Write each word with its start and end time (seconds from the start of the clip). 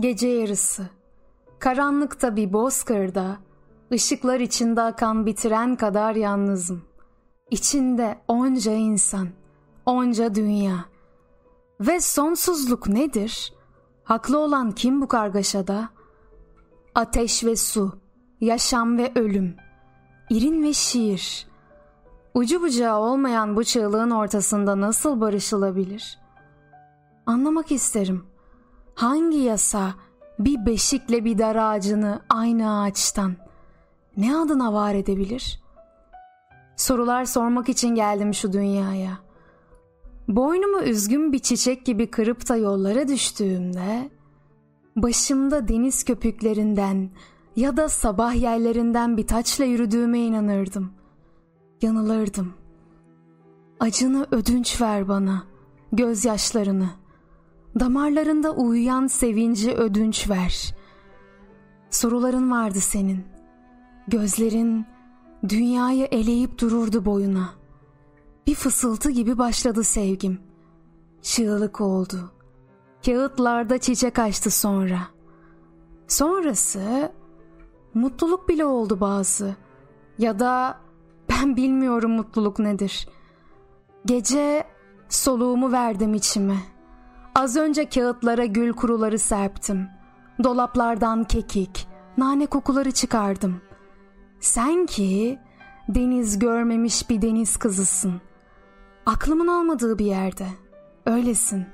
Gece 0.00 0.28
yarısı. 0.28 0.86
Karanlıkta 1.58 2.36
bir 2.36 2.52
bozkırda, 2.52 3.36
ışıklar 3.92 4.40
içinde 4.40 4.82
akan 4.82 5.26
bir 5.26 5.36
tren 5.36 5.76
kadar 5.76 6.14
yalnızım. 6.14 6.82
İçinde 7.50 8.18
onca 8.28 8.72
insan, 8.72 9.28
onca 9.86 10.34
dünya. 10.34 10.84
Ve 11.80 12.00
sonsuzluk 12.00 12.88
nedir? 12.88 13.52
Haklı 14.04 14.38
olan 14.38 14.72
kim 14.72 15.00
bu 15.00 15.08
kargaşada? 15.08 15.88
Ateş 16.94 17.44
ve 17.44 17.56
su, 17.56 17.98
yaşam 18.40 18.98
ve 18.98 19.12
ölüm, 19.14 19.56
irin 20.30 20.62
ve 20.62 20.72
şiir. 20.72 21.46
Ucu 22.34 22.62
bucağı 22.62 22.98
olmayan 22.98 23.56
bu 23.56 23.64
çığlığın 23.64 24.10
ortasında 24.10 24.80
nasıl 24.80 25.20
barışılabilir? 25.20 26.18
Anlamak 27.26 27.72
isterim. 27.72 28.37
Hangi 28.98 29.38
yasa 29.38 29.94
bir 30.38 30.66
beşikle 30.66 31.24
bir 31.24 31.38
dar 31.38 31.56
ağacını 31.56 32.22
aynı 32.28 32.80
ağaçtan 32.80 33.36
ne 34.16 34.36
adına 34.36 34.72
var 34.72 34.94
edebilir? 34.94 35.62
Sorular 36.76 37.24
sormak 37.24 37.68
için 37.68 37.94
geldim 37.94 38.34
şu 38.34 38.52
dünyaya. 38.52 39.18
Boynumu 40.28 40.82
üzgün 40.82 41.32
bir 41.32 41.38
çiçek 41.38 41.86
gibi 41.86 42.10
kırıp 42.10 42.48
da 42.48 42.56
yollara 42.56 43.08
düştüğümde 43.08 44.10
başımda 44.96 45.68
deniz 45.68 46.04
köpüklerinden 46.04 47.10
ya 47.56 47.76
da 47.76 47.88
sabah 47.88 48.34
yerlerinden 48.34 49.16
bir 49.16 49.26
taçla 49.26 49.64
yürüdüğüme 49.64 50.18
inanırdım. 50.18 50.92
Yanılırdım. 51.82 52.54
Acını 53.80 54.26
ödünç 54.30 54.80
ver 54.80 55.08
bana, 55.08 55.42
gözyaşlarını. 55.92 56.88
Damarlarında 57.80 58.50
uyuyan 58.50 59.06
sevinci 59.06 59.72
ödünç 59.72 60.30
ver. 60.30 60.74
Soruların 61.90 62.50
vardı 62.50 62.80
senin. 62.80 63.24
Gözlerin 64.08 64.86
dünyayı 65.48 66.04
eleyip 66.04 66.58
dururdu 66.60 67.04
boyuna. 67.04 67.50
Bir 68.46 68.54
fısıltı 68.54 69.10
gibi 69.10 69.38
başladı 69.38 69.84
sevgim. 69.84 70.38
Çığlık 71.22 71.80
oldu. 71.80 72.32
Kağıtlarda 73.06 73.78
çiçek 73.78 74.18
açtı 74.18 74.50
sonra. 74.50 74.98
Sonrası 76.06 77.12
mutluluk 77.94 78.48
bile 78.48 78.64
oldu 78.64 79.00
bazı. 79.00 79.56
Ya 80.18 80.38
da 80.38 80.78
ben 81.30 81.56
bilmiyorum 81.56 82.10
mutluluk 82.10 82.58
nedir. 82.58 83.08
Gece 84.06 84.64
soluğumu 85.08 85.72
verdim 85.72 86.14
içime. 86.14 86.56
Az 87.38 87.56
önce 87.56 87.88
kağıtlara 87.88 88.44
gül 88.44 88.72
kuruları 88.72 89.18
serptim. 89.18 89.88
Dolaplardan 90.44 91.24
kekik, 91.24 91.86
nane 92.16 92.46
kokuları 92.46 92.92
çıkardım. 92.92 93.60
Sen 94.40 94.86
ki 94.86 95.38
deniz 95.88 96.38
görmemiş 96.38 97.10
bir 97.10 97.22
deniz 97.22 97.56
kızısın. 97.56 98.20
Aklımın 99.06 99.46
almadığı 99.46 99.98
bir 99.98 100.04
yerde. 100.04 100.46
Öylesin. 101.06 101.66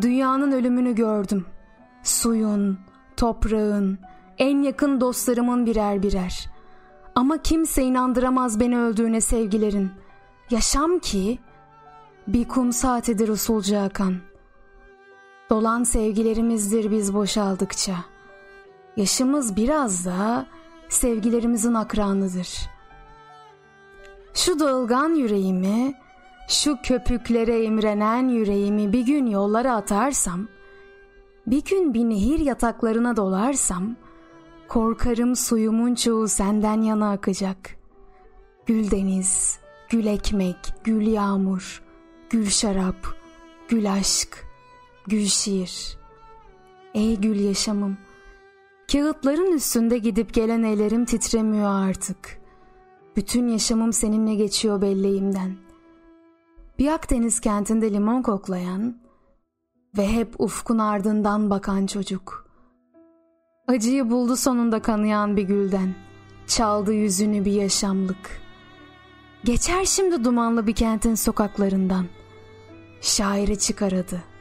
Dünyanın 0.00 0.52
ölümünü 0.52 0.94
gördüm. 0.94 1.46
Suyun, 2.02 2.78
toprağın, 3.16 3.98
en 4.38 4.62
yakın 4.62 5.00
dostlarımın 5.00 5.66
birer 5.66 6.02
birer. 6.02 6.50
Ama 7.14 7.42
kimse 7.42 7.82
inandıramaz 7.82 8.60
beni 8.60 8.78
öldüğüne 8.78 9.20
sevgilerin. 9.20 9.90
Yaşam 10.50 10.98
ki 10.98 11.38
bir 12.26 12.48
kum 12.48 12.72
saatidir 12.72 13.28
usulca 13.28 13.82
akan. 13.82 14.31
Dolan 15.52 15.84
sevgilerimizdir 15.84 16.90
biz 16.90 17.14
boşaldıkça. 17.14 17.94
Yaşımız 18.96 19.56
biraz 19.56 20.06
da 20.06 20.46
sevgilerimizin 20.88 21.74
akranıdır. 21.74 22.70
Şu 24.34 24.60
dağılgan 24.60 25.14
yüreğimi, 25.14 25.94
şu 26.48 26.76
köpüklere 26.82 27.64
imrenen 27.64 28.28
yüreğimi 28.28 28.92
bir 28.92 29.06
gün 29.06 29.26
yollara 29.26 29.74
atarsam, 29.74 30.48
bir 31.46 31.64
gün 31.64 31.94
bir 31.94 32.04
nehir 32.04 32.38
yataklarına 32.38 33.16
dolarsam, 33.16 33.96
korkarım 34.68 35.36
suyumun 35.36 35.94
çoğu 35.94 36.28
senden 36.28 36.82
yana 36.82 37.10
akacak. 37.10 37.76
Gül 38.66 38.90
deniz, 38.90 39.58
gül 39.90 40.06
ekmek, 40.06 40.56
gül 40.84 41.06
yağmur, 41.06 41.82
gül 42.30 42.46
şarap, 42.46 42.96
gül 43.68 43.92
aşk, 43.92 44.51
gül 45.06 45.26
şiir. 45.26 45.98
Ey 46.94 47.16
gül 47.16 47.40
yaşamım, 47.40 47.96
kağıtların 48.92 49.52
üstünde 49.52 49.98
gidip 49.98 50.34
gelen 50.34 50.62
ellerim 50.62 51.04
titremiyor 51.04 51.88
artık. 51.88 52.42
Bütün 53.16 53.48
yaşamım 53.48 53.92
seninle 53.92 54.34
geçiyor 54.34 54.82
belleğimden. 54.82 55.56
Bir 56.78 56.88
Akdeniz 56.88 57.40
kentinde 57.40 57.92
limon 57.92 58.22
koklayan 58.22 58.96
ve 59.96 60.08
hep 60.08 60.40
ufkun 60.40 60.78
ardından 60.78 61.50
bakan 61.50 61.86
çocuk. 61.86 62.46
Acıyı 63.68 64.10
buldu 64.10 64.36
sonunda 64.36 64.82
kanayan 64.82 65.36
bir 65.36 65.42
gülden. 65.42 65.94
Çaldı 66.46 66.92
yüzünü 66.92 67.44
bir 67.44 67.52
yaşamlık. 67.52 68.40
Geçer 69.44 69.84
şimdi 69.84 70.24
dumanlı 70.24 70.66
bir 70.66 70.74
kentin 70.74 71.14
sokaklarından. 71.14 72.06
Şairi 73.00 73.58
çıkaradı. 73.58 74.31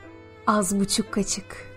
Az 0.51 0.79
buçuk 0.79 1.11
kaçık.'' 1.11 1.70